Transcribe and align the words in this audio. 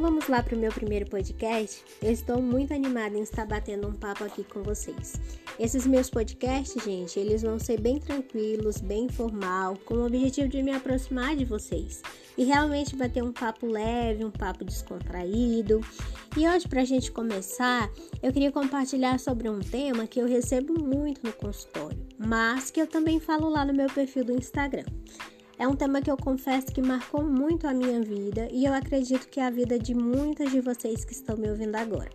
Então 0.00 0.08
vamos 0.08 0.28
lá 0.28 0.42
para 0.42 0.56
o 0.56 0.58
meu 0.58 0.72
primeiro 0.72 1.04
podcast. 1.10 1.84
Eu 2.00 2.10
estou 2.10 2.40
muito 2.40 2.72
animada 2.72 3.18
em 3.18 3.20
estar 3.20 3.44
batendo 3.44 3.86
um 3.86 3.92
papo 3.92 4.24
aqui 4.24 4.42
com 4.42 4.62
vocês. 4.62 5.20
Esses 5.58 5.86
meus 5.86 6.08
podcasts, 6.08 6.82
gente, 6.82 7.20
eles 7.20 7.42
vão 7.42 7.58
ser 7.58 7.78
bem 7.78 8.00
tranquilos, 8.00 8.80
bem 8.80 9.04
informal, 9.04 9.76
com 9.84 9.96
o 9.96 10.06
objetivo 10.06 10.48
de 10.48 10.62
me 10.62 10.72
aproximar 10.72 11.36
de 11.36 11.44
vocês 11.44 12.00
e 12.38 12.44
realmente 12.44 12.96
bater 12.96 13.22
um 13.22 13.30
papo 13.30 13.66
leve, 13.66 14.24
um 14.24 14.30
papo 14.30 14.64
descontraído. 14.64 15.82
E 16.34 16.48
hoje, 16.48 16.66
para 16.66 16.80
a 16.80 16.86
gente 16.86 17.12
começar, 17.12 17.90
eu 18.22 18.32
queria 18.32 18.50
compartilhar 18.50 19.20
sobre 19.20 19.50
um 19.50 19.60
tema 19.60 20.06
que 20.06 20.18
eu 20.18 20.26
recebo 20.26 20.82
muito 20.82 21.20
no 21.22 21.32
consultório, 21.34 21.98
mas 22.16 22.70
que 22.70 22.80
eu 22.80 22.86
também 22.86 23.20
falo 23.20 23.50
lá 23.50 23.66
no 23.66 23.74
meu 23.74 23.90
perfil 23.90 24.24
do 24.24 24.32
Instagram. 24.32 24.86
É 25.60 25.68
um 25.68 25.76
tema 25.76 26.00
que 26.00 26.10
eu 26.10 26.16
confesso 26.16 26.68
que 26.68 26.80
marcou 26.80 27.22
muito 27.22 27.68
a 27.68 27.74
minha 27.74 28.00
vida 28.00 28.48
e 28.50 28.64
eu 28.64 28.72
acredito 28.72 29.28
que 29.28 29.38
é 29.38 29.44
a 29.44 29.50
vida 29.50 29.78
de 29.78 29.92
muitas 29.94 30.50
de 30.50 30.58
vocês 30.58 31.04
que 31.04 31.12
estão 31.12 31.36
me 31.36 31.50
ouvindo 31.50 31.76
agora. 31.76 32.08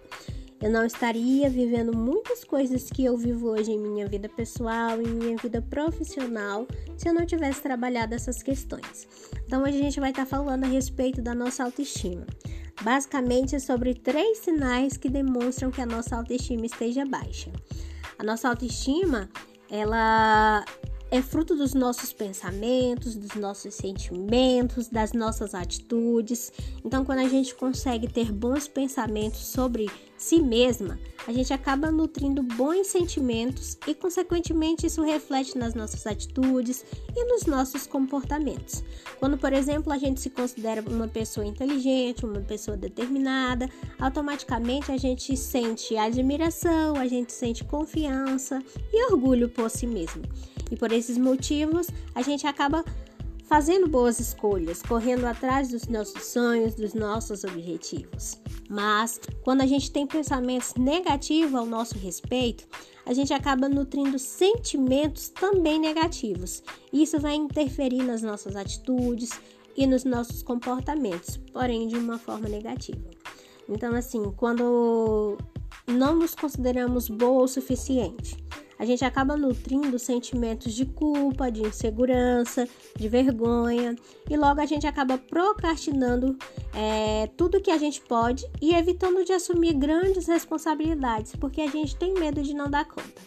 Eu 0.59 0.71
não 0.71 0.83
estaria 0.83 1.47
vivendo 1.47 1.95
muitas 1.95 2.43
coisas 2.43 2.89
que 2.89 3.05
eu 3.05 3.15
vivo 3.15 3.49
hoje 3.49 3.71
em 3.71 3.77
minha 3.77 4.07
vida 4.07 4.27
pessoal, 4.27 4.99
em 4.99 5.05
minha 5.05 5.37
vida 5.37 5.61
profissional, 5.61 6.65
se 6.97 7.07
eu 7.07 7.13
não 7.13 7.23
tivesse 7.23 7.61
trabalhado 7.61 8.15
essas 8.15 8.41
questões. 8.41 9.07
Então 9.45 9.61
hoje 9.61 9.77
a 9.77 9.83
gente 9.83 9.99
vai 9.99 10.09
estar 10.09 10.25
falando 10.25 10.63
a 10.63 10.67
respeito 10.67 11.21
da 11.21 11.35
nossa 11.35 11.63
autoestima. 11.65 12.25
Basicamente 12.81 13.55
é 13.55 13.59
sobre 13.59 13.93
três 13.93 14.39
sinais 14.39 14.97
que 14.97 15.07
demonstram 15.07 15.69
que 15.69 15.81
a 15.81 15.85
nossa 15.85 16.15
autoestima 16.15 16.65
esteja 16.65 17.05
baixa. 17.05 17.51
A 18.17 18.23
nossa 18.23 18.49
autoestima, 18.49 19.29
ela 19.69 20.65
é 21.15 21.21
fruto 21.21 21.55
dos 21.55 21.73
nossos 21.73 22.11
pensamentos, 22.11 23.15
dos 23.15 23.35
nossos 23.35 23.73
sentimentos, 23.73 24.89
das 24.89 25.13
nossas 25.13 25.55
atitudes. 25.55 26.51
Então, 26.83 27.05
quando 27.05 27.19
a 27.19 27.29
gente 27.29 27.55
consegue 27.55 28.07
ter 28.07 28.33
bons 28.33 28.67
pensamentos 28.67 29.39
sobre 29.39 29.89
si 30.25 30.41
mesma, 30.41 30.99
a 31.27 31.31
gente 31.31 31.53
acaba 31.53 31.91
nutrindo 31.91 32.41
bons 32.41 32.87
sentimentos 32.87 33.77
e, 33.85 33.93
consequentemente, 33.93 34.87
isso 34.87 35.03
reflete 35.03 35.55
nas 35.55 35.75
nossas 35.75 36.07
atitudes 36.07 36.83
e 37.15 37.23
nos 37.25 37.45
nossos 37.45 37.85
comportamentos. 37.85 38.83
Quando, 39.19 39.37
por 39.37 39.53
exemplo, 39.53 39.93
a 39.93 39.99
gente 39.99 40.19
se 40.19 40.31
considera 40.31 40.81
uma 40.81 41.07
pessoa 41.07 41.45
inteligente, 41.45 42.25
uma 42.25 42.41
pessoa 42.41 42.75
determinada, 42.75 43.69
automaticamente 43.99 44.91
a 44.91 44.97
gente 44.97 45.37
sente 45.37 45.95
admiração, 45.95 46.95
a 46.95 47.07
gente 47.07 47.31
sente 47.31 47.63
confiança 47.63 48.63
e 48.91 49.11
orgulho 49.11 49.47
por 49.47 49.69
si 49.69 49.85
mesmo. 49.85 50.23
E 50.71 50.75
por 50.75 50.91
esses 50.91 51.19
motivos, 51.19 51.87
a 52.15 52.23
gente 52.23 52.47
acaba 52.47 52.83
fazendo 53.45 53.87
boas 53.87 54.19
escolhas, 54.19 54.81
correndo 54.81 55.25
atrás 55.25 55.69
dos 55.69 55.87
nossos 55.87 56.23
sonhos, 56.25 56.75
dos 56.75 56.93
nossos 56.93 57.43
objetivos. 57.43 58.39
Mas 58.69 59.19
quando 59.43 59.61
a 59.61 59.67
gente 59.67 59.91
tem 59.91 60.07
pensamentos 60.07 60.73
negativos 60.75 61.53
ao 61.53 61.65
nosso 61.65 61.97
respeito, 61.97 62.67
a 63.05 63.13
gente 63.13 63.33
acaba 63.33 63.69
nutrindo 63.69 64.17
sentimentos 64.17 65.29
também 65.29 65.79
negativos. 65.79 66.63
Isso 66.91 67.19
vai 67.19 67.35
interferir 67.35 68.03
nas 68.03 68.21
nossas 68.21 68.55
atitudes 68.55 69.29
e 69.77 69.85
nos 69.85 70.03
nossos 70.03 70.41
comportamentos, 70.41 71.37
porém 71.53 71.87
de 71.87 71.95
uma 71.95 72.17
forma 72.17 72.49
negativa. 72.49 73.11
Então, 73.69 73.93
assim, 73.95 74.23
quando 74.35 75.37
não 75.87 76.15
nos 76.15 76.33
consideramos 76.33 77.07
boa 77.09 77.43
o 77.43 77.47
suficiente, 77.47 78.44
a 78.77 78.85
gente 78.85 79.03
acaba 79.05 79.37
nutrindo 79.37 79.97
sentimentos 79.97 80.73
de 80.73 80.85
culpa, 80.85 81.51
de 81.51 81.61
insegurança, 81.61 82.67
de 82.95 83.07
vergonha 83.07 83.95
e 84.29 84.35
logo 84.35 84.61
a 84.61 84.65
gente 84.65 84.85
acaba 84.85 85.17
procrastinando 85.17 86.37
é, 86.73 87.27
tudo 87.37 87.61
que 87.61 87.71
a 87.71 87.77
gente 87.77 88.01
pode 88.01 88.45
e 88.61 88.75
evitando 88.75 89.23
de 89.23 89.33
assumir 89.33 89.73
grandes 89.73 90.27
responsabilidades 90.27 91.35
porque 91.35 91.61
a 91.61 91.67
gente 91.67 91.95
tem 91.95 92.13
medo 92.13 92.41
de 92.41 92.53
não 92.53 92.69
dar 92.69 92.85
conta. 92.85 93.21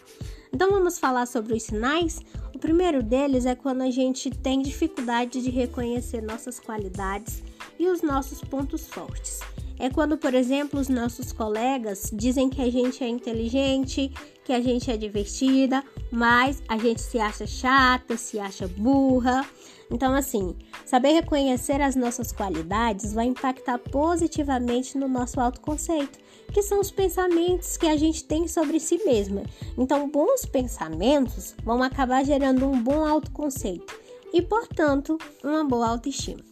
Então 0.53 0.71
vamos 0.71 0.99
falar 0.99 1.27
sobre 1.27 1.55
os 1.55 1.63
sinais. 1.63 2.21
O 2.55 2.59
primeiro 2.59 3.03
deles 3.03 3.47
é 3.47 3.55
quando 3.55 3.83
a 3.83 3.91
gente 3.91 4.31
tem 4.31 4.63
dificuldade 4.63 5.43
de 5.43 5.51
reconhecer 5.51 6.23
nossas 6.23 6.59
qualidades 6.59 7.43
e 7.79 7.87
os 7.87 8.03
nossos 8.03 8.41
pontos 8.41 8.87
fortes. 8.89 9.41
É 9.79 9.89
quando, 9.89 10.19
por 10.19 10.35
exemplo, 10.35 10.81
os 10.81 10.89
nossos 10.89 11.33
colegas 11.33 12.11
dizem 12.13 12.51
que 12.51 12.61
a 12.61 12.71
gente 12.71 13.05
é 13.05 13.09
inteligente, 13.09 14.13
que 14.45 14.53
a 14.53 14.61
gente 14.61 14.91
é 14.91 14.97
divertida, 14.97 15.85
mas 16.11 16.61
a 16.67 16.77
gente 16.77 17.01
se 17.01 17.21
acha 17.21 17.47
chata, 17.47 18.17
se 18.17 18.41
acha 18.41 18.67
burra. 18.67 19.47
Então, 19.91 20.15
assim, 20.15 20.57
saber 20.85 21.13
reconhecer 21.13 21.81
as 21.81 21.95
nossas 21.95 22.33
qualidades 22.33 23.13
vai 23.13 23.27
impactar 23.27 23.79
positivamente 23.79 24.99
no 24.99 25.07
nosso 25.07 25.41
autoconceito, 25.41 26.19
que 26.53 26.63
são 26.63 26.81
os 26.81 26.91
pensamentos 26.91 27.77
que 27.77 27.87
a 27.87 27.97
gente 27.97 28.25
tem 28.25 28.49
sobre 28.49 28.81
si 28.81 28.99
mesma. 29.05 29.45
Então, 29.77 30.11
bons 30.11 30.45
pensamentos 30.45 31.55
vão 31.63 31.83
acabar 31.83 32.25
gerando 32.25 32.67
um 32.67 32.83
bom 32.83 33.07
autoconceito 33.07 33.95
e, 34.33 34.43
portanto, 34.43 35.17
uma 35.45 35.65
boa 35.65 35.89
autoestima. 35.89 36.43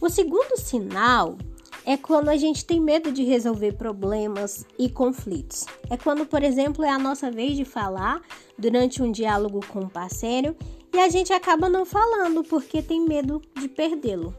O 0.00 0.10
segundo 0.10 0.58
sinal 0.58 1.38
é 1.86 1.96
quando 1.96 2.28
a 2.28 2.36
gente 2.36 2.64
tem 2.64 2.80
medo 2.80 3.12
de 3.12 3.22
resolver 3.22 3.74
problemas 3.74 4.66
e 4.76 4.90
conflitos. 4.90 5.64
É 5.88 5.96
quando, 5.96 6.26
por 6.26 6.42
exemplo, 6.42 6.84
é 6.84 6.90
a 6.90 6.98
nossa 6.98 7.30
vez 7.30 7.56
de 7.56 7.64
falar 7.64 8.20
durante 8.58 9.00
um 9.00 9.12
diálogo 9.12 9.64
com 9.68 9.82
um 9.82 9.88
parceiro 9.88 10.56
e 10.92 10.98
a 10.98 11.08
gente 11.08 11.32
acaba 11.32 11.68
não 11.68 11.86
falando 11.86 12.42
porque 12.42 12.82
tem 12.82 13.00
medo 13.06 13.40
de 13.56 13.68
perdê-lo. 13.68 14.34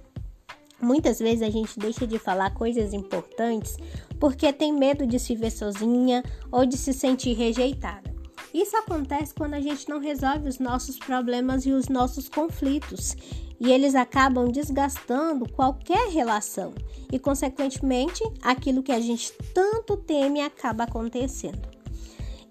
Muitas 0.81 1.19
vezes 1.19 1.41
a 1.41 1.49
gente 1.49 1.79
deixa 1.79 2.05
de 2.05 2.19
falar 2.19 2.53
coisas 2.53 2.93
importantes 2.93 3.77
porque 4.19 4.51
tem 4.51 4.73
medo 4.73 5.07
de 5.07 5.17
se 5.17 5.33
ver 5.33 5.51
sozinha 5.51 6.23
ou 6.51 6.65
de 6.65 6.77
se 6.77 6.91
sentir 6.91 7.33
rejeitada. 7.33 8.06
Isso 8.53 8.75
acontece 8.77 9.33
quando 9.33 9.53
a 9.53 9.61
gente 9.61 9.87
não 9.89 9.99
resolve 9.99 10.47
os 10.47 10.59
nossos 10.59 10.97
problemas 10.97 11.65
e 11.65 11.71
os 11.71 11.87
nossos 11.87 12.29
conflitos 12.29 13.15
e 13.59 13.71
eles 13.71 13.95
acabam 13.95 14.51
desgastando 14.51 15.49
qualquer 15.49 16.09
relação 16.09 16.73
e, 17.11 17.17
consequentemente, 17.17 18.23
aquilo 18.41 18.83
que 18.83 18.91
a 18.91 18.99
gente 18.99 19.33
tanto 19.53 19.97
teme 19.97 20.41
acaba 20.41 20.83
acontecendo. 20.83 21.67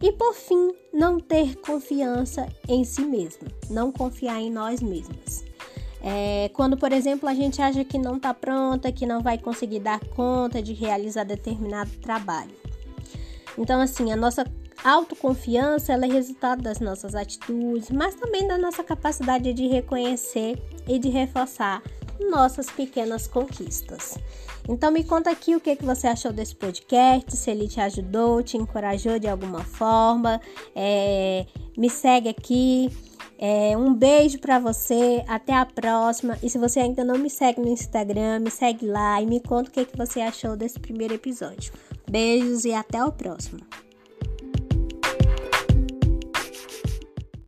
E 0.03 0.13
por 0.13 0.35
fim, 0.35 0.73
não 0.93 1.19
ter 1.19 1.57
confiança 1.57 2.47
em 2.69 2.85
si 2.85 3.03
mesma, 3.03 3.49
não 3.71 3.91
confiar 3.91 4.41
em 4.41 4.51
nós 4.51 4.83
mesmas. 4.83 5.45
É, 6.03 6.51
quando, 6.53 6.77
por 6.77 6.93
exemplo, 6.93 7.29
a 7.29 7.35
gente 7.35 7.63
acha 7.63 7.83
que 7.85 7.99
não 7.99 8.17
está 8.17 8.35
pronta, 8.35 8.93
que 8.93 9.07
não 9.07 9.23
vai 9.23 9.39
conseguir 9.39 9.81
dar 9.81 9.99
conta 10.09 10.63
de 10.63 10.73
realizar 10.73 11.25
determinado 11.25 11.91
trabalho. 12.03 12.55
Então, 13.57 13.81
assim, 13.81 14.13
a 14.13 14.17
nossa 14.17 14.45
autoconfiança 14.85 15.93
ela 15.93 16.07
é 16.07 16.09
resultado 16.09 16.63
das 16.63 16.81
nossas 16.81 17.15
atitudes, 17.15 17.91
mas 17.91 18.15
também 18.15 18.47
da 18.47 18.59
nossa 18.59 18.83
capacidade 18.85 19.53
de 19.53 19.67
reconhecer 19.67 20.61
e 20.87 20.99
de 20.99 21.09
reforçar 21.09 21.83
nossas 22.31 22.67
pequenas 22.71 23.27
conquistas. 23.27 24.19
Então 24.69 24.91
me 24.91 25.05
conta 25.05 25.31
aqui 25.31 25.55
o 25.55 25.61
que, 25.61 25.77
que 25.77 25.85
você 25.85 26.09
achou 26.09 26.33
desse 26.33 26.55
podcast, 26.55 27.37
se 27.37 27.51
ele 27.51 27.69
te 27.69 27.81
ajudou, 27.81 28.43
te 28.43 28.57
encorajou 28.57 29.19
de 29.19 29.29
alguma 29.29 29.63
forma. 29.63 30.41
É, 30.75 31.47
me 31.77 31.89
segue 31.89 32.29
aqui. 32.29 32.91
É, 33.39 33.77
um 33.77 33.95
beijo 33.95 34.39
para 34.39 34.59
você, 34.59 35.23
até 35.29 35.55
a 35.55 35.65
próxima. 35.65 36.39
E 36.43 36.51
se 36.51 36.59
você 36.59 36.81
ainda 36.81 37.05
não 37.05 37.19
me 37.19 37.31
segue 37.31 37.61
no 37.61 37.69
Instagram, 37.69 38.41
me 38.41 38.51
segue 38.51 38.87
lá 38.87 39.21
e 39.23 39.27
me 39.27 39.41
conta 39.41 39.69
o 39.69 39.73
que, 39.73 39.85
que 39.85 39.97
você 39.97 40.21
achou 40.21 40.57
desse 40.57 40.81
primeiro 40.81 41.15
episódio. 41.15 41.73
Beijos 42.11 42.65
e 42.65 42.73
até 42.73 43.05
o 43.05 43.13
próximo. 43.13 43.61